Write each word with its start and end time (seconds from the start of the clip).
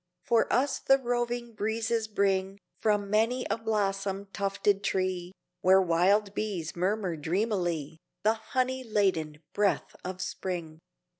For 0.23 0.51
us 0.51 0.79
the 0.79 0.97
roving 0.97 1.53
breezes 1.53 2.07
bring 2.07 2.57
From 2.79 3.11
many 3.11 3.45
a 3.51 3.57
blossom 3.59 4.25
tufted 4.33 4.83
tree 4.83 5.31
Where 5.61 5.79
wild 5.79 6.33
bees 6.33 6.75
murmur 6.75 7.15
dreamily 7.15 7.99
The 8.23 8.33
honey 8.33 8.83
laden 8.83 9.43
breath 9.53 9.95
of 10.03 10.19
Spring. 10.19 10.79